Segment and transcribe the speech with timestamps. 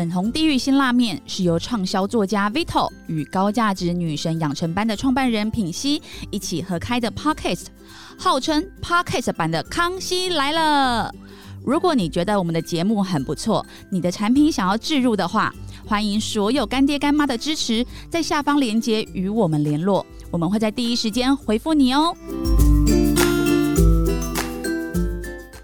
[0.00, 7.66] 粉红地狱新辣面是由畅销作家 Vito 与高价值女神养成班的创办人品熙一起合开的 Podcast，
[8.18, 11.12] 号称 Podcast 版的《康熙来了》。
[11.62, 15.54] 如果你觉得我们的节目很不错，你的产品想要置入的话，
[15.84, 22.16] 欢迎所有干爹干妈的支持，在下方链接与我们联络，我们会在第一时间回复你哦。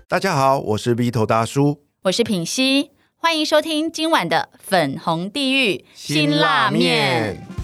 [0.07, 7.56] 大家好，我是 Vito 大叔，我是品熙，欢迎收听今晚的粉红地狱辛辣面。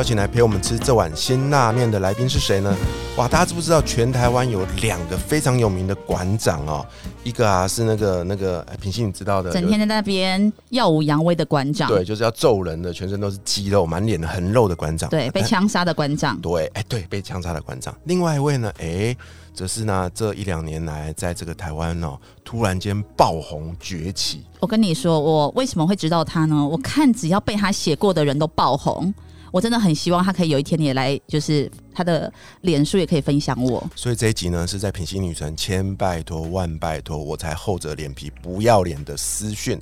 [0.00, 2.74] 邀请来陪我们吃这碗辛辣面的来宾是谁呢？
[3.18, 6.86] 哇，大家知不知道全台湾有两个非常有名的馆长哦？
[7.22, 17.94] 一个啊是那个那个哎品心你知道的，整天在那边耀武扬威的馆长，对，就是要揍人的，全身都是肌肉，满脸的横肉的馆长，对，被枪杀的馆长，对，哎对，被枪杀的馆长。
[18.04, 19.14] 另外一位呢，哎，
[19.52, 24.46] 则是呢这一两年来在这个台湾哦，突然间爆红崛起。
[24.60, 26.66] 我跟你说，我为什么会知道他呢？
[26.66, 29.12] 我看只要被他写过的人都爆红。
[29.50, 33.84] 我真的很希望他可以有一天也来，就是他的脸书也可以分享我。
[33.94, 39.80] 所以这一集呢，是在品心女神千拜托万拜托，我才厚着脸皮不要脸的私讯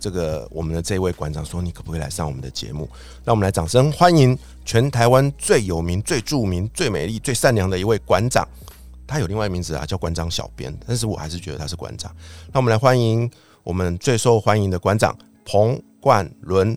[0.00, 2.88] 这个我们的这位馆长说，你可不可以来上我们的节目？
[3.24, 8.46] 让我们来掌声欢迎全台湾最有名、最著名、最美丽、最善良的一位馆长。
[9.06, 12.14] 他有另外名字啊，叫馆长小编，但是我还是觉得他是馆长。
[12.52, 13.30] 那我们来欢迎
[13.62, 16.76] 我们最受欢迎的馆长彭冠伦，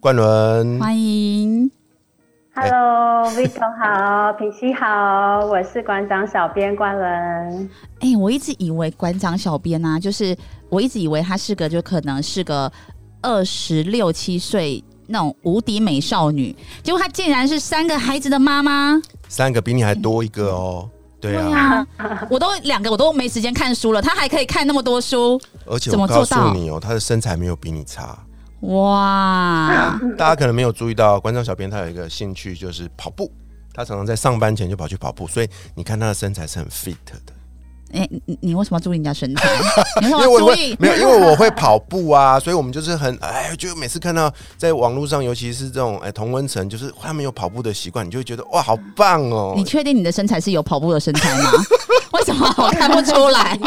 [0.00, 1.77] 冠伦，欢迎。
[2.60, 7.70] Hello，Vito 好， 品熙好，我是馆长小编关伦。
[8.00, 10.36] 哎，我一直以为馆长小编呢，就是
[10.68, 12.70] 我一直以为他是个，就可能是个
[13.22, 20.90] 二十六七岁那种无敌美少女，结果她竟然是三个孩子的妈妈，三个比你还多一个哦。
[21.20, 21.86] 对啊，
[22.28, 28.18] 我都两个我都没时间看书了，她还可以看那么多书，而且我告诉你哦，她的身材没有比你差。
[28.60, 29.98] 哇！
[30.18, 33.30] 大家可能没有注意到，观众小编他有一个兴趣就是跑步，
[33.72, 37.32] 他常常在上班前就跑去跑步，所以你看他的身材是很 fit 的。
[37.94, 39.48] 哎，你你为什么要注意人家身材？
[40.02, 49.54] 因为我会没有，因为我会跑步啊， 所以我们就是很哎，就每次看到在网络上，尤其是这种哎同温层，就是他们有跑步的习惯，你就会觉得哇，好棒哦！
[49.56, 51.50] 你确定你的身材是有跑步的身材吗？
[52.12, 53.58] 为什么我看不出来？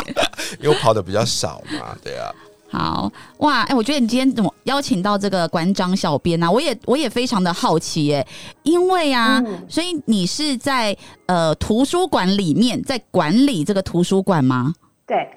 [0.60, 2.32] 因为跑的比较少嘛，对啊。
[2.72, 6.50] 好哇，哎，我觉得你今天怎么邀请到这个馆长小编呢？
[6.50, 8.26] 我也我也非常的好奇耶，
[8.64, 10.96] 因为啊，所以你是在
[11.26, 14.74] 呃图书馆里面在管理这个图书馆吗？
[15.06, 15.30] 对。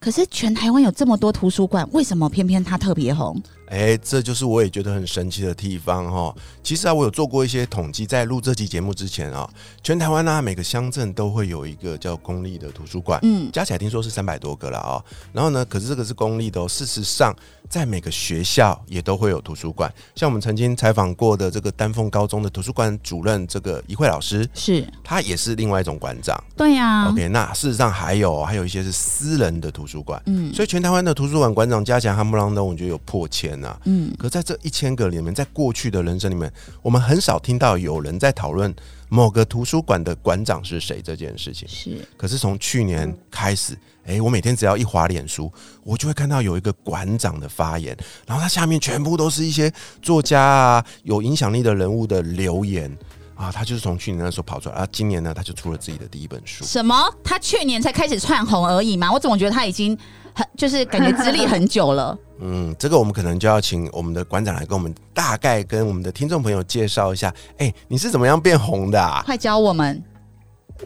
[0.00, 3.42] 可是全台湾有这么多图书馆，为什么偏偏它特别红？
[3.70, 6.34] 哎，这就是我也觉得很神奇的地方哈。
[6.62, 9.48] 其实啊，我有做过一些统计，在录这期节目之前啊，
[9.82, 15.02] 全台湾呢每个乡镇都会有一个叫公立的图书馆，嗯，加起来听说是三百多个了啊。
[15.32, 16.66] 然后呢，可是这个是公立的哦。
[16.66, 17.34] 事实上，
[17.68, 19.92] 在每个学校也都会有图书馆。
[20.14, 26.42] 像我们曾经采访过的这个丹凤高中的图书馆主任这个一慧老师，是他也是另外一种馆长。
[26.56, 27.10] 对呀。
[27.10, 33.57] OK，那事实上还有还有一些是私人的图书馆，嗯，所以全台湾的图书馆馆长加起来，哈不啷当，我觉得有破千。
[33.84, 36.52] 嗯，可在这一千个里面，在过去的人生里面，
[36.82, 38.74] 我们很少听到有人在讨论
[39.08, 41.66] 某个图书馆的馆长是谁这件事情。
[41.68, 45.50] 是，可是从去年开始，哎，我每天只要一滑脸书，
[45.82, 52.90] 我就会看到有一个馆长的发言，然后他下面全部都是一些作家啊、有影响力的人物的留言
[53.38, 53.50] 啊。
[53.50, 56.62] 他就是从去年那时候跑出来，啊，今年呢，他就出了自己的第一本书。
[56.64, 56.94] 什么？
[57.24, 59.10] 他去年才开始窜红而已吗？
[59.10, 59.96] 我怎么觉得他已经
[60.34, 60.46] 很？
[60.56, 62.18] 就是感觉资历很久了。
[62.40, 67.32] 嗯，这个我们可能就要请我们的馆长来跟我们大概跟我们的听众朋友介绍一下。
[67.56, 69.00] 哎，你是怎么样变红的？
[69.00, 69.22] 啊？
[69.24, 70.02] 快教我们。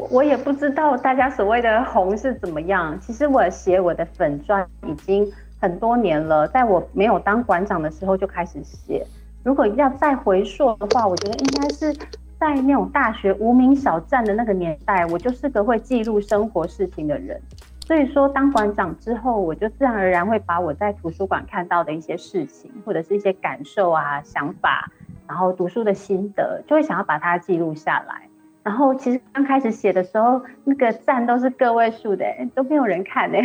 [0.08, 2.98] 我也不知道大家所谓的红是怎么样。
[3.06, 9.06] 其实我写我的粉钻已经很多年了，在我没有当馆长的时候就开始写。
[9.44, 11.94] 如果要再回溯的话，我觉得应该是
[12.43, 17.41] 在那种大学无名小站的那个年代，我就是个会记录生活事情的人。
[17.87, 24.91] 所以说，当馆长之后，我就自然而然会把我在图书馆看到的一些事情，或者是一些感受啊、想法，
[25.29, 28.29] 然后读书的心得，就会想要把它记录下来。
[28.65, 32.25] 然后，其实刚开始写的时候，那个赞都是个位数的，
[32.56, 33.39] 都没有人看呢。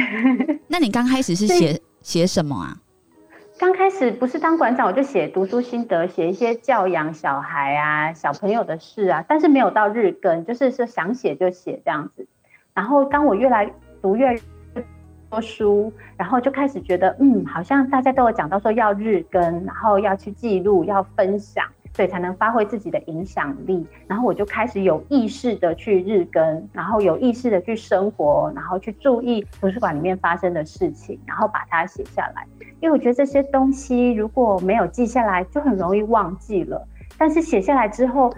[0.67, 2.75] 那你刚开始是写写什么啊？
[3.59, 12.27] 刚开始不是当馆长，我就写读书心得，写一些教养小孩啊、小朋友的事啊，但是没有到日更，就是说想写就写这样子。
[12.75, 13.67] 然后，当我越来
[13.99, 14.39] 读越
[15.31, 21.65] 多书，然后就开始觉得，嗯，好像大家都有讲到说要日更，然后要去记录，要分享。
[21.97, 23.83] 对，才能发挥自己的影响力。
[24.05, 32.45] 然后我就开始有意识的去日更，然后有意识的去生活，然后去注意图书馆里面发生的事情，然后把它写下来。
[32.79, 36.87] 因为我觉得这些东西如果没有记下来，就很容易忘记了。
[37.17, 38.31] 但是写下来之后，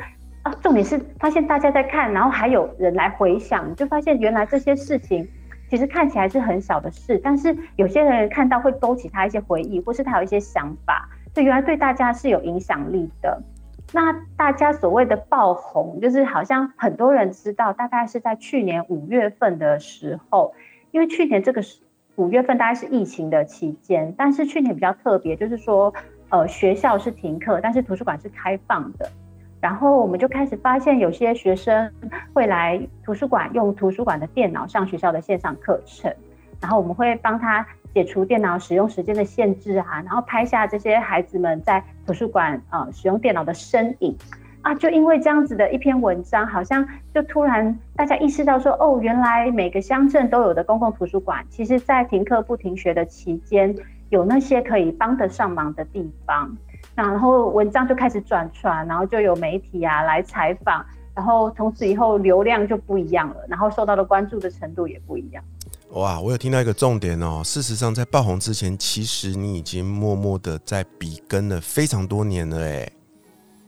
[0.43, 5.27] 啊，重点是发现大家在看，然后还有人来回想，就发现原来这些事情
[5.69, 11.09] 其实看起来是很小的事，但是有些人看到会勾起他一些回忆，或是他有一些想法。
[11.33, 13.41] 这原来对大家是有影响力的。
[13.91, 20.53] 那大家所谓的爆红，就是好像很多人知道，大概是在去年五月份的时候，
[20.91, 21.59] 因为去年这个
[22.15, 25.91] 五月份大概是疫情的期间，但是去年比较特别，就是说，
[26.29, 29.09] 呃，学校是停课，但是图书馆是开放的，
[29.59, 31.91] 然后我们就开始发现有些学生
[32.31, 36.13] 会来图书馆用图书馆的电脑上学校的线上课程，
[36.61, 37.65] 然后我们会帮他。
[37.93, 44.15] 解除电脑使用时间的限制啊，然后拍下这些孩子们在图书馆啊使用电脑的身影
[44.61, 53.73] 啊，就因为这样子的一篇文章，好像就突然大家意识到说，哦，原来每个乡镇都有的公共图书馆，其实在停课不停学的期间，
[54.09, 56.55] 有那些可以帮得上忙的地方。
[56.95, 65.41] 然后文章就开始转传，然后就有媒体啊来采访，然后从此以后流量就不一样了，然后受到的关注的程度也不一样。
[65.93, 67.41] 哇，我有听到一个重点哦。
[67.43, 72.91] 事实上，在爆红之前，其实你已经默默的在笔耕了非常多年了，哎。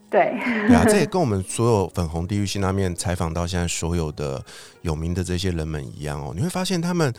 [0.08, 0.30] 对，
[0.68, 4.44] 对啊， 这也跟我们所有粉红地狱辛拉面采访到现在所有的
[4.82, 6.34] 有名的这些人们一样哦。
[6.36, 7.10] 你会发现，他们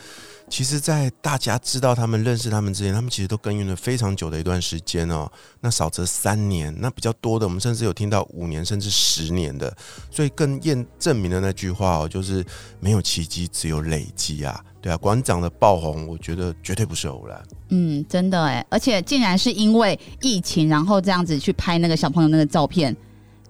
[0.48, 5.28] 其实，在大家知道他们、认识他们之前，他们其实都耕耘了非常久的一段时间哦。
[5.60, 9.76] 那少则三年，那比较多的，我们甚至有听到五年甚至十年的。
[10.08, 12.46] 所以更验证明了那句话哦，就是
[12.78, 14.64] 没有奇迹，只有累积啊。
[14.84, 17.42] 对啊，馆长的爆红，我觉得绝对不是偶然。
[17.70, 22.94] 嗯，真的哎，而且竟然是因为疫情，然后这样子去拍那个小朋友那个照片，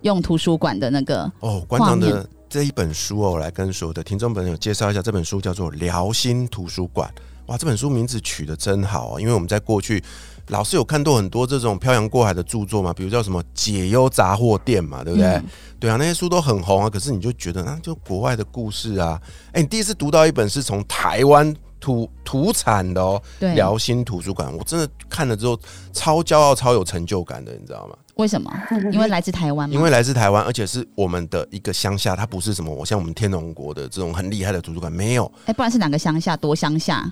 [0.02, 7.12] 用图书馆的那个哦，馆长的这一本书哦，来跟所有的听众朋友介绍一下，这本书叫做《辽心图书馆》。
[7.46, 9.20] 哇，这本书名字取得真好啊！
[9.20, 10.00] 因为我们在过去
[10.49, 15.43] 老师有看到很多这种漂洋过海的著作嘛，比如叫什么解忧杂货店嘛，对不对？
[15.81, 16.91] 对啊，那些书都很红啊。
[16.91, 19.20] 可是你就觉得啊就国外的故事啊。
[19.52, 25.58] 哎，你第一次读到一本是从台湾土土产的哦，辽新图书馆，我真的看了之后
[25.93, 27.97] 超骄傲、超有成就感的，你知道吗？
[28.17, 28.50] 为什么？
[28.93, 29.70] 因为来自台湾。
[29.73, 35.31] 因为来自台湾，而且是我们的一个乡下，它不是什么我像我们天龙国的这种很厉害的图书馆，没有。
[35.47, 36.37] 哎，不然是哪个乡下？
[36.37, 37.11] 多乡下。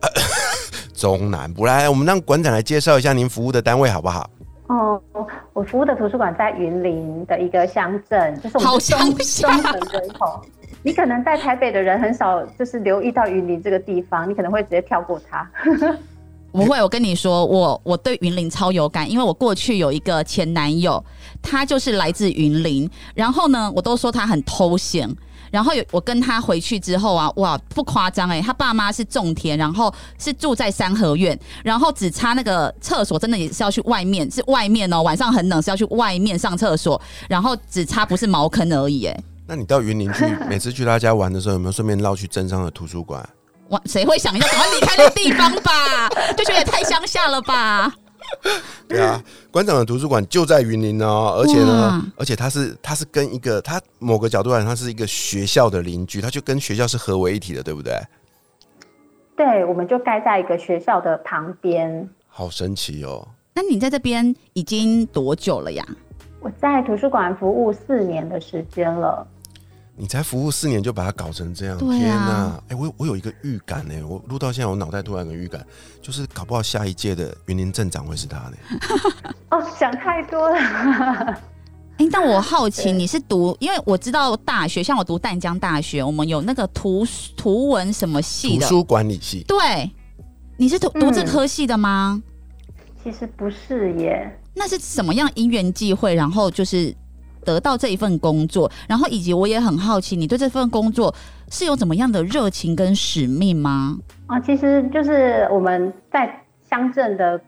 [1.00, 4.28] 中南部来，我们让馆长来介绍一下您服务的单位好不好？
[4.66, 5.00] 哦，
[5.54, 10.44] 我服务的图书馆在云林的一个乡镇，就是我们中中横人口。
[10.82, 15.50] 你可能在台北的人很少，就是留意到云林这个地方，你可能会直接跳过它。
[16.52, 21.02] 不会，我跟你说，我我对云林超有感，因为我过去有一个前男友，
[21.40, 25.08] 他就是来自云林，然后呢，我都说他很偷闲。
[25.50, 39.20] 然后有我跟他回去之后啊，哇，不夸张哎，他爸妈是种田，然后是住在三合院，然后只差那个厕所，真的也是要去外面，是外面哦，晚上很冷是要去外面上厕所，然后只差不是茅坑而已哎。
[39.46, 43.28] 那你到云林去，每次去他家玩的时候，有没有顺便绕去镇上的图书馆？
[43.70, 46.08] 哇，谁会想要赶快离开那个地方吧？
[46.36, 47.92] 就觉得太乡下了吧？
[48.88, 57.94] 对啊，馆长的图书馆就在云林哦，而且呢，而且它是它是跟一个它某个角度来讲，它是一个学校的邻居，它就跟学校是合为一体的，对不对？
[59.36, 63.26] 对，我们就盖在一个学校的旁边，好神奇哦！
[63.54, 65.86] 那你在这边已经多久了呀？
[66.40, 69.26] 我在图书馆服务四年的时间了。
[70.00, 72.58] 你才服务四年就把它搞成这样，天哪！
[72.68, 75.62] 哎，我我有一个预感呢，我录到现在，我脑袋突然有个预感，
[76.00, 78.56] 就是搞不好下一届的云林镇长会是他呢。
[79.52, 80.56] 哦，想太多了。
[81.98, 89.44] 哎，但我好奇 你是读，因为我知道大学，像我读淡江大学，我们有那个图图文什么系的，图书管理系。
[89.46, 89.90] 对，
[90.56, 92.22] 你是读读这科系的吗？
[93.04, 94.34] 其实不是耶。
[94.54, 96.96] 那是什么样因缘际会，然后就是。
[97.44, 101.14] 得到这一份工作，然后以及我也很好奇，你对这份工作
[101.50, 103.98] 是有怎么样的热情跟使命吗？
[104.26, 107.40] 啊，其实就是我们在乡镇的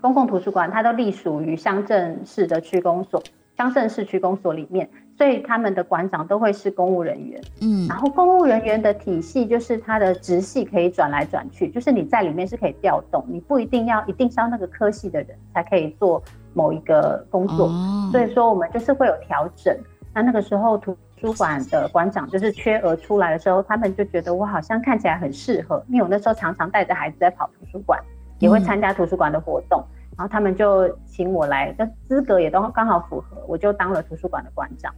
[0.00, 3.22] 公共图书馆，它都隶属于乡镇市的区公所、
[3.56, 4.88] 乡镇市区公所里面。
[5.18, 16.22] 所以他们的馆长都会是公务人员，嗯，然后公务人员的体系就是他的直系可以转来转去，就是你在里面是可以调动，你不一定要一定是要那个科系的人才可以做
[16.56, 17.68] 某一个工作，
[18.10, 19.76] 所以说我们就是会有调整。
[20.14, 28.02] 那那个时候图书馆的馆长就是缺额出来的时候，他们就觉得我好像看起来很适合，因为我那时候常常带着孩子在跑图书馆，
[28.38, 29.84] 也会参加图书馆的活动，
[30.16, 34.90] 然后他们就请我来，的资格也都刚好符合，我就当了图书馆的馆长。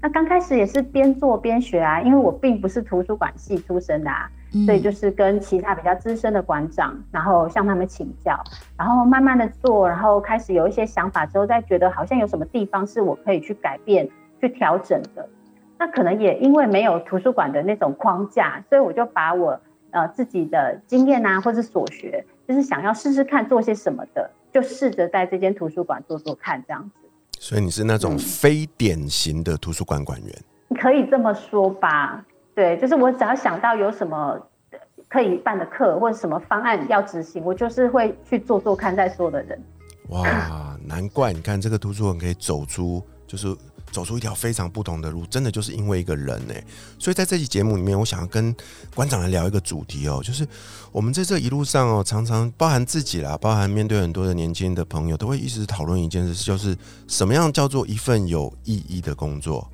[0.00, 4.30] 那刚开始也是边做边学啊，因为我并不是图书馆系出身的啊，
[4.66, 8.38] 所以就是跟其他比较资深的馆长，然后向他们请教，
[8.76, 14.08] 然后慢慢的做，然后开始有一些想法之后，再觉得好像有什么地方是我可以去改变、
[14.40, 15.26] 去调整的。
[15.78, 19.58] 那可能也因为没有图书馆的那种框架，所以我就把我
[19.90, 27.08] 呃自己的经验啊，或是所学，就是想要试试看做些什么的，就试着在这间图书馆做做看这样子。
[27.40, 30.32] 所以你是那种非典型的图书馆馆员，
[30.80, 32.24] 可以这么说吧？
[32.54, 34.38] 对，就是我只要想到有什么
[35.08, 39.60] 可以办的课或者什么方案要执行，我就是会去做做看再说的人。
[40.08, 43.56] 哇，难怪你看这个图书馆可以走出，就是。
[43.90, 46.54] 走出一条非常不同的路，真的就是因为一个人呢。
[46.98, 48.54] 所以在这期节目里面，我想要跟
[48.94, 50.48] 馆长来聊一个主题哦，就是
[50.90, 56.74] 我们在这一路上哦，常常包含自己啦，包含面对很多的年轻的朋友，都会一直讨论一件事，就是
[57.06, 59.68] 什么样叫做一份有意义的工作。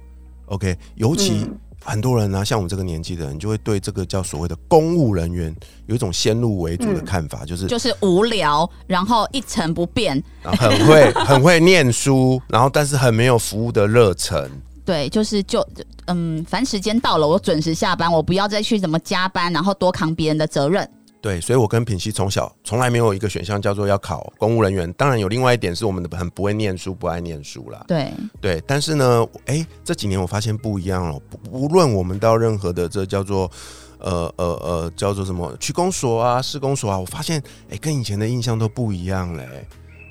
[0.47, 1.49] OK，尤其。
[1.85, 5.55] 很多人呢，像我们这个年纪的人，就会对这个叫所谓的公务人员
[5.87, 14.51] 有一种先入为主的看法，就是就是无聊，然后一成不变，很会 很会念书，然后但是很没有服务的热忱。
[14.85, 15.67] 对，就是就
[16.07, 20.89] 嗯，凡时间到了，我准时下班，我不要再去怎么加班，然后多扛别人的责任。
[21.21, 24.93] 对，所以我跟品熙从小从来没有一个选项叫做要考公务人员。
[24.93, 27.85] 当然有另外一点是我们的很不会念书，不爱念书啦。
[27.89, 31.21] 对对，但是呢，哎，这几年我发现不一样了。
[31.51, 33.51] 无论我们到任何的这叫做
[33.99, 39.67] 呃呃呃叫做什么区公所啊、市公所啊，我发现哎，跟以前的印象都不一样嘞。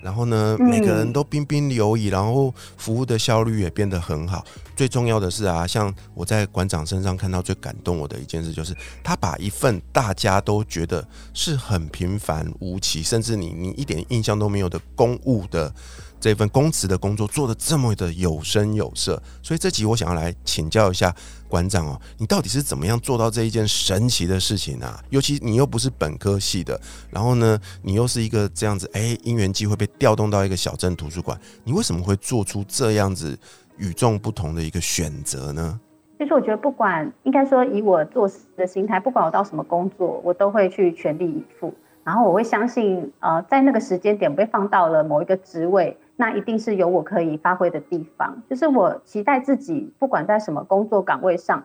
[0.07, 4.41] 然后呢，每个人都彬彬有礼，然后服务的效率也变得很好。
[4.73, 8.73] 最重要的是啊，像我在馆长身上看到最感动我的一件事，就是
[9.03, 15.73] 他把一份大家都觉得是很平凡无奇，甚至你你一点印象都没有的公务的。
[16.19, 21.13] 这份公职的工作做的这么的有声有色，所以这集我想要来请教一下
[21.47, 25.01] 馆长哦，你到底是怎么样做到这一件神奇的事情啊？
[25.09, 26.79] 尤其你又不是本科系的，
[27.11, 33.37] 然后呢，你又是一个这样子，哎，因缘机会被调动到一个小镇图书馆，你为什么会做出这样子
[33.77, 35.79] 与众不同的一个选择呢？
[36.17, 41.71] 其实我觉得，不管应该说以我做事的心态，不管我到什么工作，我都会去全力以赴，
[42.03, 45.95] 然后我会相信，呃，在那个时间点被放到了某一个职位。
[46.19, 51.63] 那一定是有我可以发挥的地方，就是我期待自己，不管在什么工作岗位上，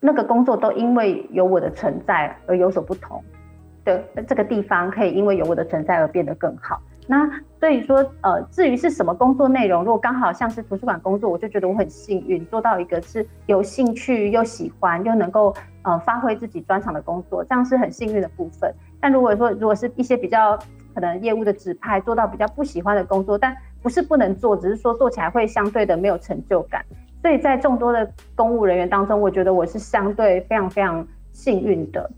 [0.00, 3.22] 那个工作都因为有我的存在而有所不同
[3.84, 6.82] 的这个地方，可以因为有我的存在而变得更好。
[7.06, 7.28] 那
[7.58, 18.72] 所以说，呃，至于是什么工作内容，如果刚好像是图书馆工作，我就觉得我很幸运，做到一个是有兴趣又喜欢又能够呃发挥自己专长的工作，这样是很幸运的部分。
[19.00, 20.56] 但如果说如果是一些比较
[20.94, 26.84] 可能业务的指派，做到比较不喜欢的工作，但不是不能做，只是说做起来会相对的没有成就感。
[27.20, 32.10] 所以在众多的公务人员当中，我觉得我是相对非常非常幸运的。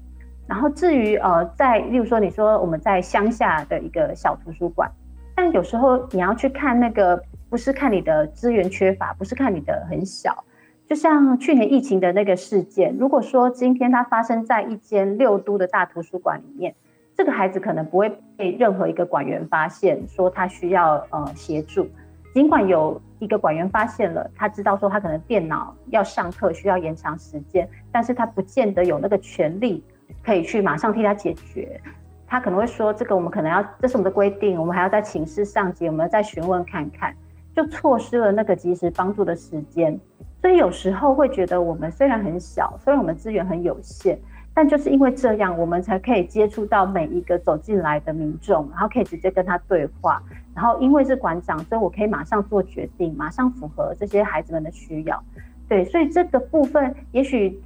[0.47, 4.91] 然后至于呃，在例如说你说我们在乡下的一个小图书馆，
[5.35, 10.45] 但有时候你要去看那个，不是看你的资源缺乏，不是看你的很小。
[10.87, 16.75] 就像去年疫情的那个事件，如果说今天它发生在一间六都的大图书馆里面。
[17.17, 21.89] 这个孩子可能不会被任何一个管员发现，说他需要呃协助。
[22.33, 29.85] 尽管有一个管员发现了，他知道说他可能电脑要上课需要延长时间，但是他不见得有那个权利
[30.23, 31.81] 可以去马上替他解决。
[32.27, 37.15] 他可能会说，这个我们可能要，这是我们的规定，我们还要在寝室上级，我们再询问看看，
[37.55, 39.97] 就错失了那个及时帮助的时间。
[40.41, 44.19] 所以有时候会觉得，我们虽然很小，虽然我们资源很有限。
[44.55, 50.23] 但就是因为这样，我们才可以接触到每一个走进来的民众，然后可以直接跟他对话。
[50.55, 55.21] 然后因为是馆长，所以我可以马上做决定，马上符合这些孩子们的需要。
[55.69, 57.61] 对，所以这个部分也许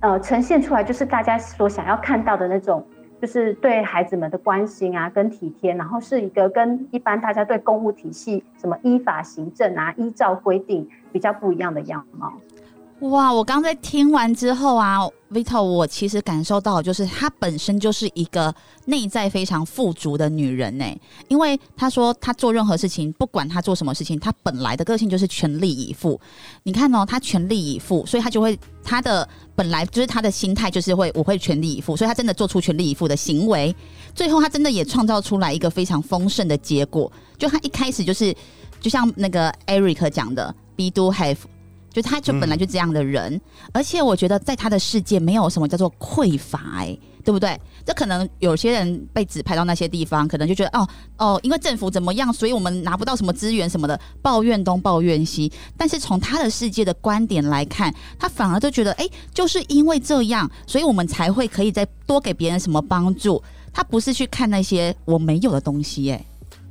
[0.00, 2.82] 呃呈现出来就是大家所想要看到的那种，
[3.20, 12.32] 就是对孩子们的关心啊，跟体贴，然后是一个跟一般大家对公务体系什么依法行政啊，依照规定比较不一样的样貌。
[13.10, 13.32] 哇！
[13.32, 14.98] 我刚才听完之后啊
[15.32, 18.54] ，Vito，我其实感受到就是她本身就是一个
[18.84, 20.84] 内在非常富足的女人呢。
[21.26, 26.20] 因为她说她做任何事情，不管她做什么事情，她本来的个性就是全力以赴。
[26.62, 33.74] 你看哦，她全力以赴，所以她就会她的本来就是她的心态就是会我会全力以赴，所以她真的做出全力以赴的行为，
[34.14, 37.10] 最后她真的也创造出来一个非常丰盛的结果。
[37.36, 38.32] 就她一开始就是
[38.80, 41.38] 就像那个 Eric 讲的，be do have。
[41.92, 43.40] 就他就本来就这样的人，
[43.72, 47.60] 而且我觉得在他的世界没有什么叫做匮乏，哎，对不对？
[47.84, 55.52] 这可能有些人被指派到那些地方，可能就觉得哦哦，因为政府怎么样，所以我们拿不到什么资源什么的，抱怨东抱怨西。
[55.76, 63.42] 但是从他的世界的观点来看，他反而都觉得，哎，就是因为这样，所以我们才会可以再多给别人什么帮助。
[63.72, 66.24] 他不是去看那些我没有的东西，哎。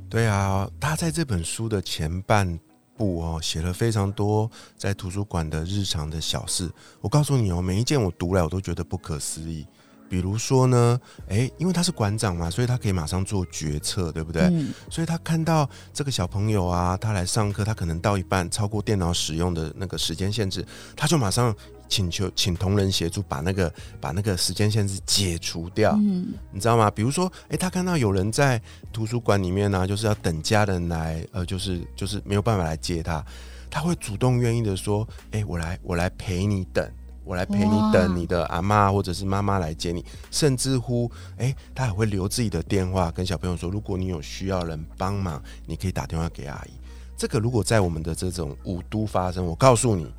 [0.08, 2.58] 对啊，他在这本书的前半
[2.96, 6.70] 部哦，写了非常多在图书馆的日常的小事。
[7.00, 9.66] 我告诉你哦，每一件我读来我都觉得不可思议。
[10.08, 14.42] 比如说呢，诶，因为他是馆长嘛，所以他可以马上做决策，对不对？
[14.90, 20.64] 所以他看到这个小朋友啊，他来上课，他可能到一半超过电脑使用的那个时间限制，
[20.96, 21.54] 他就马上。
[21.92, 23.70] 请求请同仁协助把那个
[24.00, 26.90] 把那个时间限制解除掉，嗯，你知道吗？
[26.90, 28.58] 比如说，哎，他看到有人在
[28.90, 33.22] 图书馆里面呢，就是要等家人来，呃，就是就是没有办法来接他，
[33.70, 36.90] 他会主动愿意的说，哎，我来我来陪你等，
[37.24, 46.70] 我来陪你等你的阿妈或者是妈妈来接你，甚至乎，哎，他还会留自己的电话跟小朋友说，如果你有需要人帮忙，你可以打电话给阿姨。
[47.18, 50.10] 这个如果在我们的这种五都发生，我告诉你。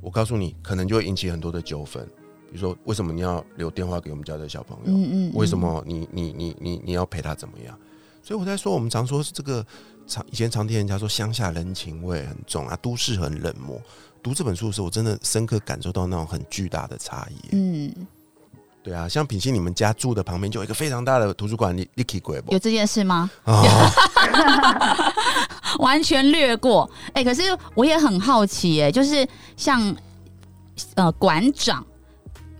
[0.00, 2.04] 我告诉你，可能就会引起很多的纠纷。
[2.50, 4.84] 比如说，为什么你要留电话给我们家的小朋友？
[4.86, 5.32] 嗯嗯。
[5.34, 7.78] 为什么你你你你你要陪他怎么样？
[8.22, 9.64] 所以我在说，我们常说是这个
[10.06, 13.80] 常以前常听人家说乡下人情味很重啊，都市很冷漠。
[14.22, 17.48] 读这本书的时候，我真的深刻感受到那种很巨大的差异。
[17.52, 18.06] 嗯，
[18.82, 22.52] 对啊，像品心，你们家住的旁边就有一个非常大的图书馆，你你去过不？
[22.52, 23.30] 有这件事吗？
[25.78, 27.42] 完全略过，哎，可是
[27.74, 29.94] 我也很好奇，哎，就是像
[30.94, 31.84] 呃馆长，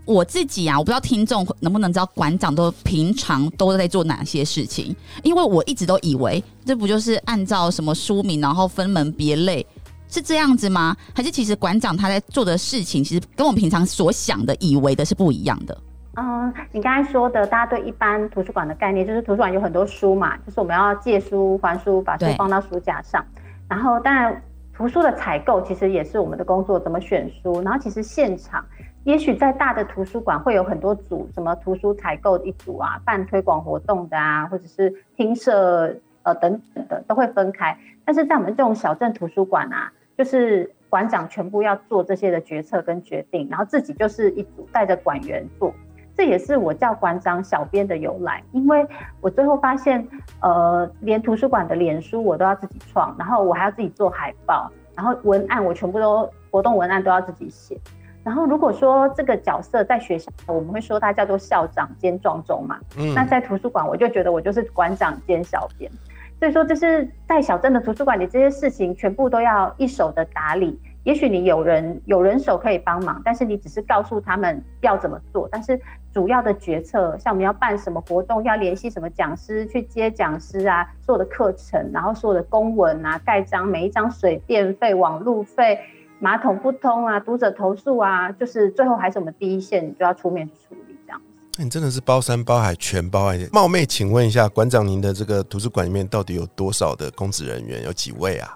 [0.04, 9.66] 我自己啊，我不知道听众能不能知道馆长都平常都在做哪些事情，因为我一直都以为这不就是按照什么书名然后分门别类
[10.08, 10.94] 是这样子吗？
[11.14, 15.76] 还是其实馆长他在做的事情，其实跟我们平常所想的、以为的是不一样的？
[16.22, 23.24] 嗯，你刚才说的，大家对一般图书馆的概念，就是图书馆有很多书嘛，就是我们要借书还书，把书放到书架上。
[23.66, 24.42] 然后，当然，
[24.74, 27.62] 图书的采购其实也是我们的工作，怎么选书。
[27.62, 28.62] 然后，其实现场，
[29.04, 37.74] 也许在大的图书馆会有很多组，什么图书采购一组啊，办推广活动的啊，或者是听社呃等等的，都会分开。
[38.04, 45.72] 但是在我们这种小镇图书馆啊，就是馆长全部要做这些的决策跟决定，然后自己就是一组带着馆员做。
[46.20, 48.86] 这也是我叫馆长小编的由来，因为
[49.22, 50.06] 我最后发现，
[50.42, 57.74] 呃，连图书馆的脸书我都要自己创，然后我还要自己做海报，然后文案我全部都活动文案都要自己写。
[58.22, 65.90] 然后如果说这个角色在学校，我们会说他叫做校长兼壮中嘛，嗯，那在图书馆我就觉得我就是馆长兼小编，
[66.38, 70.78] 所以说就是在小镇的图书馆里，这些事情全部都要一手的打理。
[71.04, 75.80] 也许你有人有人手可以帮忙，但是你只是告诉他们要怎么做，但是
[76.12, 85.78] 主要的决策，像我们要办什么活动，要联系什么讲师去接讲师啊，所有的课程，然后所有的公文啊、盖章，每一张水电费、网路费、
[86.18, 91.24] 马桶不通啊、读者投诉啊，就是最后还是我们第一线，你就要出面去处理这样子。
[91.56, 93.38] 那你真的是包山包海全包哎！
[93.50, 97.82] 冒昧请问一下馆长，您的这个图书馆里面到底有多少的公职人员？
[97.84, 98.54] 有几位啊？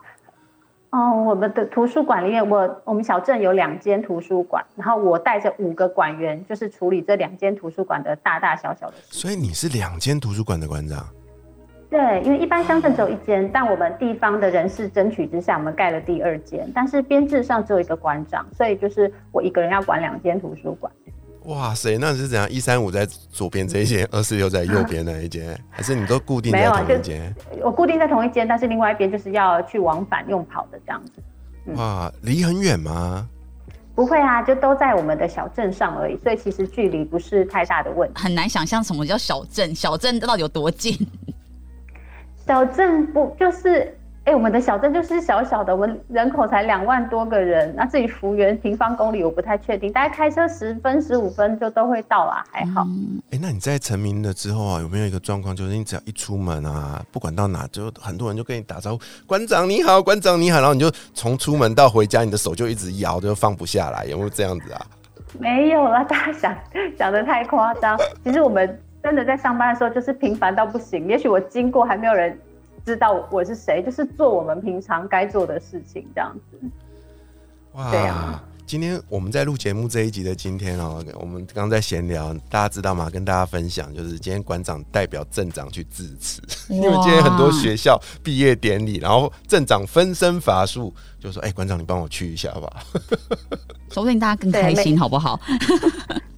[0.95, 8.95] 哦，我们的图书馆里面，我我们小镇有两间图书馆，然后我带着五个馆员，就是处理这两间图书馆的大大小小的。
[9.11, 11.05] 所以你是两间图书馆的馆长？
[11.91, 20.93] 对，因为一般乡镇只有一间，但我们地方的人事争取之下，我们盖了第二间，但是编制上只有一个馆长，所以就是我一个人要管两间图书馆。
[21.45, 22.51] 哇塞，那是怎样？
[22.51, 27.35] 一三五在左边这一间，二四六在右边那一间， 还是你都固定在同一间？
[27.63, 31.13] 我固定在同一间，但是另外一边就是要去往返用跑的这样子。
[31.77, 33.29] 哇，离很远吗？
[33.95, 38.21] 不会啊，就都在我们的小镇上而已，所以其实距离不是太大的问题。
[38.21, 40.97] 很难想象什么叫小镇，小镇到底有多近？
[42.47, 43.97] 小镇不就是？
[44.25, 52.87] 哎，我们的小镇就是小小的，我们人口才两万多个人，那至于幅员平方公里，我不太确定，大概开车十分十五分就都会到啦，还好。
[53.31, 64.87] 哎，那你在成名了之后啊，有没有一个状况，就是你只要一出门啊，不管到哪，就很多人就跟你打招呼，馆长你好，馆长你好，然后你就从出门到回家，你的手就一直摇，就放不下来，有没有这样子啊？
[65.39, 66.57] 没有啦，大家想
[66.97, 67.99] 想的太夸张。
[68.25, 72.39] 其实我们真的在上班的时候就是平凡到不行，也许我经过还没有人。
[72.85, 76.59] 知道我是谁，就是做我们平常该做的事情，这样子。
[77.73, 83.11] 哇，今天我们在录节目这一集的今天哦，我们刚刚在闲聊，大家知道吗？
[83.11, 86.41] 跟大家分享，就是今天馆长代表镇长去致辞，
[86.73, 92.83] 因为今天很多学校毕业典礼，然后镇长分身乏术，就说：“哎、馆长，你帮我去一下吧。
[93.91, 95.41] 说不定大家更开心，好不好？”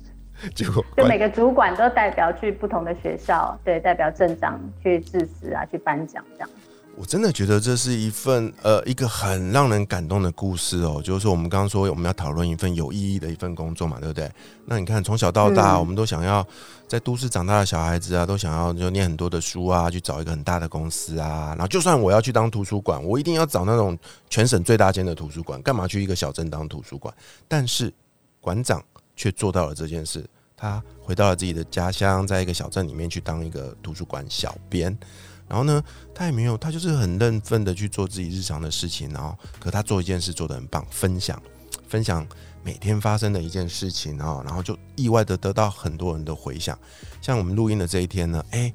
[0.55, 6.49] 结果就每个主管都代表去不同的学校，对，代表镇长去致辞啊，去颁奖这样。
[6.99, 14.31] 我真的觉得这是一份呃一个很让人感动的故事哦，就是说我们刚刚说我们要讨论一份有意义的一份工作嘛，对不对？
[14.65, 16.43] 那你看从小到大，嗯我们都想要
[16.89, 23.99] 在都市长大的小孩子啊，都想要就念很多的书啊，去找一个很大的公司啊，然后就算我要去当图书馆，我一定要找那种
[24.31, 27.15] 全省最大间的图书馆，干嘛去一个小镇当图书馆？
[27.47, 27.93] 但是
[28.41, 28.83] 馆长
[29.15, 30.25] 却做到了这件事，
[30.57, 34.97] 他回到了自己的家乡，在一个小镇里面去当一个图书馆小编。
[35.49, 35.81] 然后呢，
[36.13, 41.41] 他也没有，他就是很认份的去做自己日常的事情，然后，可他做一件事做得很棒，分享，
[41.87, 42.27] 分享
[42.65, 46.77] 每天发生的一件事情，然后，然后就意外的得到很多人的回响。
[47.21, 48.73] 像我们录音的这一天呢，哎，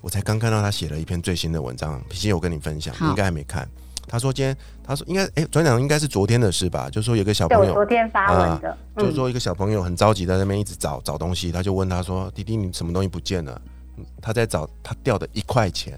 [0.00, 3.68] 我才刚看到他写了一篇最新的文章，脾气有跟你分享，你应该还没看。
[4.06, 13.60] 他说今天，他说应该，哎，转讲应该是昨天的事吧，就说有个小朋友，昨天发文的，嗯，就是说一个小朋友很着急在那边一直找找东西，他就问他说：“弟弟，你什么东西不见了？”
[13.96, 15.92] 嗯他在找他掉的一块钱，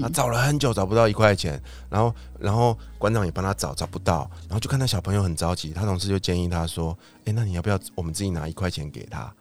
[0.00, 9.32] 他嗯，找了很久找不到一块钱，然后然后馆长也帮他找找不到，然后就看到小朋友很着急，他同事就建议他说：“哎、那你要不要我们自己拿一块钱给他？”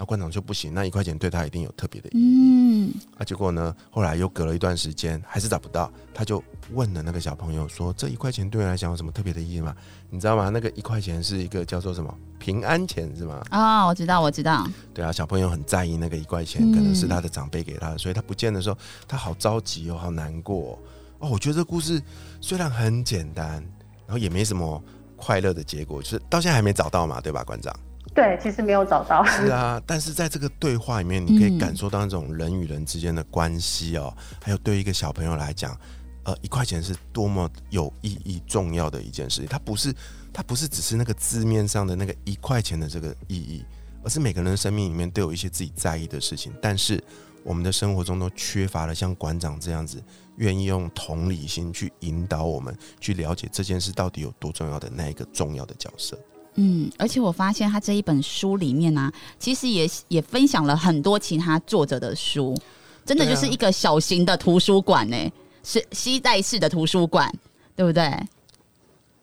[0.00, 2.88] 然后馆长就不行，那一块钱对他一定有特别的意义。
[2.88, 9.76] 嗯，啊，结果呢，后来又隔了一段时间，还是找不到，他就问了那个小朋友说：“这一块钱对你来讲有什么特别的意义吗？
[10.08, 10.48] 你知道吗？
[10.48, 13.44] 那个一块钱是一个叫做什么平安钱是吗？
[13.50, 20.78] 哦，我知道，我知道，对啊，小朋友很在意那个一块钱，嗯可能是他的长辈给他的，所以他不见的时候，他好着急哦，好难过哦。
[21.18, 22.02] 哦我觉得这故事
[22.40, 23.62] 虽然很简单，
[24.06, 24.82] 然后也没什么
[25.14, 27.70] 快乐的结果，就是到现在还没找到嘛，对吧，馆长？
[28.12, 35.78] 对，其实没有找到，是啊， 但是在这个对话里面，你可以嗯感受到那种人与人之间的关系哦，还有对一个小朋友来讲，
[36.24, 39.48] 呃，一块钱是多么有意义、重要的一件事情。
[39.48, 39.94] 它不是，
[40.32, 43.64] 它不是只是那个字面上的那个一块钱的这个意义，
[44.02, 47.02] 而是每个人的生命里面都有一些自己在意的事情，但是
[47.44, 50.02] 我们的生活中都缺乏了像馆长这样子，
[50.36, 56.18] 愿意用同理心去引导我们去了解这件事到底有多重要的那一个重要的角色。
[56.62, 62.54] 嗯，而且我发现他这一本书里面呢、其实也也分享了很多其他作者的书，
[63.02, 65.16] 真的就是一个小型的图书馆呢、
[65.62, 67.32] 是西代式的图书馆，
[67.74, 68.12] 对不对？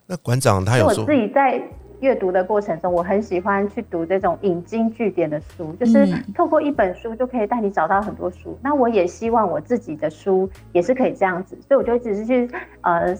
[0.08, 1.62] 那馆长他有说我自，己在
[2.00, 8.58] 阅读的过程中，我很喜欢去读这种引经据典的书，就是嗯透过一本书就可以带你找到很多书。
[8.64, 12.50] 那我也希望我自己的书也是可以这样子，所以我就只是去
[12.82, 13.16] 呃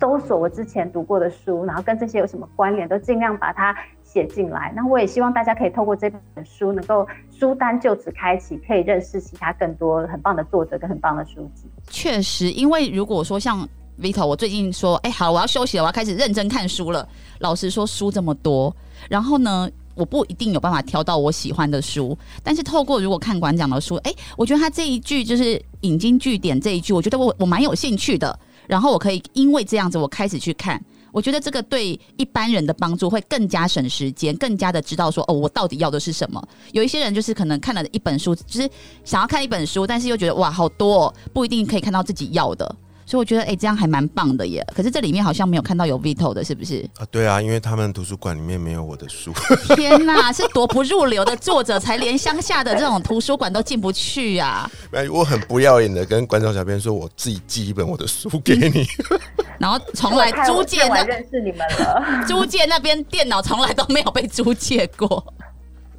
[0.00, 4.72] 搜索我之前读过的书，然后跟这些有什么关联，都尽量把它写进来。
[4.76, 11.68] 那我也希望大家可以透过这本书，能够书单就此开启，可以认识其他更多很棒的作者跟很棒的书籍。
[11.88, 13.66] 确实，因为如果说像
[13.98, 17.08] Vito，我最近说，哎、好，我要休息了，我要开始认真看书了。
[17.38, 18.74] 老实说，书这么多，
[19.08, 22.18] 然后呢，我不一定有办法挑到我喜欢的书。
[22.42, 28.36] 但是透过如果看馆长的书，哎、我觉得他这一句就是引经据典这一句，我觉得我我蛮有兴趣的。
[28.66, 30.82] 然后我可以因为这样子，我开始去看。
[31.12, 36.42] 我觉得这个对一般人的帮助会更加省时间，更加的知道说哦，我到底要的是什么。
[36.72, 38.68] 有一些人就是可能看了一本书，就是
[39.04, 42.76] 想要看一本书，但是又觉得哇好多、哦，不一定可以看到自己要的。
[43.06, 44.64] 所以我觉得哎、这样还蛮棒的耶。
[44.74, 46.88] 可是这里面好像没有看到有 Vito 的，是不是？
[46.98, 49.32] 啊，对啊，因为他们图书馆里面没有我的书。
[49.74, 54.70] 天哪，是多不入流的作者，才连乡下的这种图书馆都进不去啊！
[54.92, 58.86] 哎，我很不要脸的跟馆长小编说，我自己寄一本我的书给你。
[59.58, 65.24] 然后从来租借太晚那认识你们了， 租借那边电脑从来都没有被租借过。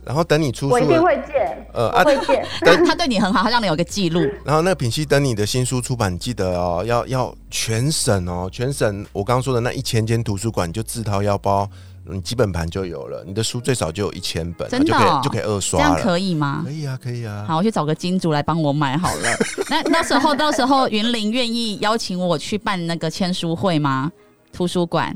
[0.05, 1.33] 然后等你出我一定书了，会借，
[1.75, 2.45] 呃我会借。
[2.65, 4.21] 他他对你很好，他让你有个记录。
[4.43, 11.69] 然后那个品熙等你的新书出版，记得哦，要要全省哦，全省我刚刚说的那一千间图书馆，你就自掏腰包，
[12.05, 15.85] 你基本盘就有了，你的书最少就有一千本，真的就可哦以就可以二刷这。
[15.85, 16.71] 样可以吗可？
[16.71, 17.45] 以啊，可以啊。
[17.47, 19.29] 好，我去找个金主来帮我买好了。
[19.69, 24.11] 那那时候，到时候云林愿意邀请我去办那个签书会吗？
[24.53, 25.13] 图书馆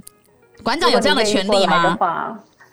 [0.64, 1.98] 馆长有这样的权利吗？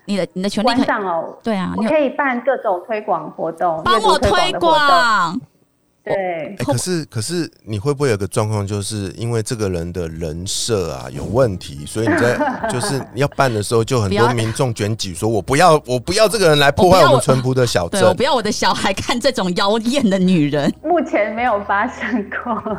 [0.07, 5.39] 话，你的你的权利可馆以长哦，对啊，你可以办各种推广活动，帮我推广。
[5.39, 12.39] 对哎、，可是可是你会不会有个状况，就是因为这个人的人设啊有问题，所以你在
[12.71, 18.23] 就是要办的时候，就很多民众卷举说，我不要我不要这个人来破坏我们淳朴的小镇我不。
[18.23, 20.73] 要我的小孩看这种妖艳的女人。
[20.85, 22.79] 目前没有发生过。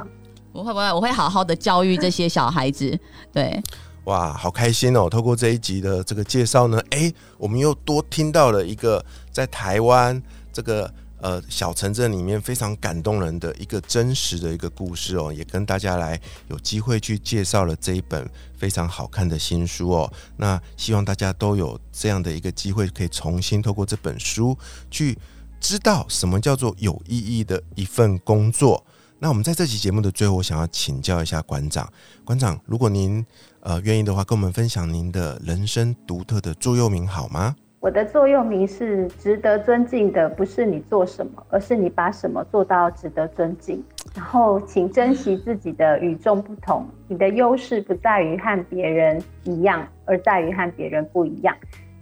[0.54, 2.98] 我会不会我会好好的教育这些小孩子？
[3.34, 3.62] 对，
[4.08, 5.10] 哇，好开心哦！
[5.10, 10.22] 透过这一集的这个介绍呢，诶，我们又多听到了一个在台湾
[10.54, 10.90] 这个
[11.20, 16.18] 呃小城镇里面非常感动人的一个真实的一个故事哦，也跟大家来
[16.48, 18.26] 有机会去介绍了这一本
[18.58, 20.10] 非常好看的新书哦。
[20.38, 24.58] 那希望大家都有这样的一个机会，可以重新透过这本书
[24.90, 25.18] 去
[25.60, 28.86] 知道什么叫做有意义的一份工作。
[29.20, 31.92] 那我们在这期节目的最后，我想要请教一下馆长，
[32.24, 33.26] 馆长，如果您
[33.68, 37.54] 呃愿意的话，跟我们分享您的人生独特的座右铭好吗？
[37.82, 43.84] 我的座右铭是：值得尊敬的不是你做什么，而是你把什么做到值得尊敬。
[44.16, 46.88] 然后，请珍惜自己的与众不同。
[47.10, 51.54] 你的优势不在于和别人一样，而在于和别人不一样。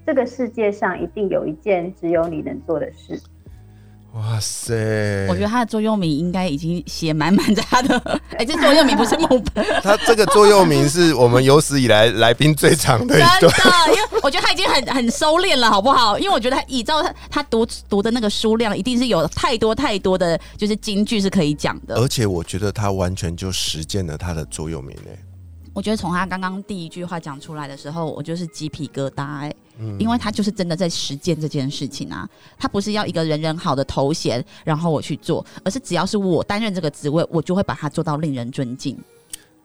[0.06, 3.20] 这个世界上一定有一件只有你能做的事。
[4.16, 5.28] 哇塞！
[5.28, 8.00] 我觉得他的座右铭应该已经写满满在他的。
[8.40, 13.52] 哎，这座右铭不是木本，他这个座右铭是我们有史以来来宾最长的一段。
[13.90, 16.18] 因为我觉得他已经很很收敛了，好不好？
[16.18, 21.96] 因为我觉得他依照他他读读的那个书量，一定是有太多太多的就是金句是可以讲的。
[21.96, 25.20] 而且我觉得他完全就实践了他的座右铭诶。
[25.76, 29.54] 我觉得从他刚刚第一句话讲出来的时候，我就是鸡皮疙瘩哎，
[30.00, 38.98] 因为他就是真的在实践这件事情啊，他不是要一个人人好的头衔，然后我去做，而是只要是我担任这个职位，我就会把它做到令人尊敬。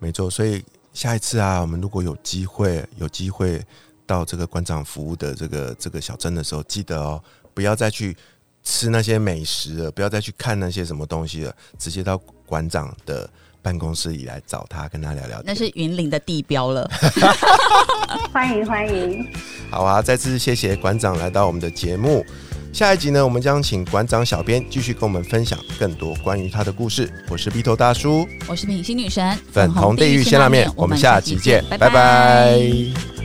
[0.01, 3.65] 没错，所以下一次啊，我们如果有机会，有机会
[4.05, 7.23] 到这个馆长服务的这个这个小镇的时候，记得哦，
[7.55, 8.17] 不要再去
[8.65, 13.31] 吃那些美食了，不要再去看那些什么东西了，直接到馆长的。
[13.63, 15.43] 办公室里来找他，跟他聊聊。
[15.45, 16.91] 那是云林的地标了。
[18.33, 19.27] 欢迎欢迎。
[19.71, 22.25] 好啊，再次谢谢馆长来到我们的节目。
[22.73, 27.13] 下一集呢，我们将请馆长小编继续跟我们分享更多关于他的故事。
[27.29, 33.20] 我是鼻头大叔，我是品心女神，粉红地狱鲜拉面，我们下集见，拜拜。